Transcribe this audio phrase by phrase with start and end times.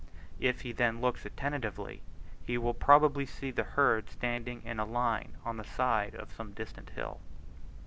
[0.39, 2.01] If he then looks attentively,
[2.43, 6.53] he will probably see the herd standing in a line on the side of some
[6.53, 7.19] distant hill.